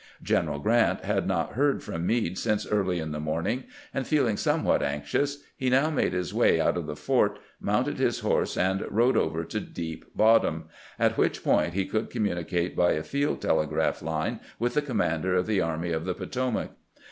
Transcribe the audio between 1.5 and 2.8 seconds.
heard from Meade since